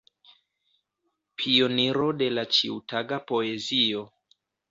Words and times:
Pioniro 1.41 2.07
de 2.23 2.31
la 2.37 2.47
ĉiutaga 2.59 3.23
poezio. 3.33 4.01